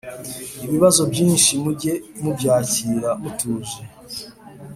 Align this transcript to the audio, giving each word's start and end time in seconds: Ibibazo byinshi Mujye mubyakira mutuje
Ibibazo 0.65 1.01
byinshi 1.11 1.51
Mujye 1.63 1.93
mubyakira 2.21 3.09
mutuje 3.21 3.79